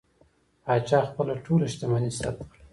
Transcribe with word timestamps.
پاچا 0.63 0.99
خپله 1.09 1.33
ټوله 1.45 1.65
شتمني 1.73 2.11
ثبت 2.19 2.45
کړه. 2.51 2.63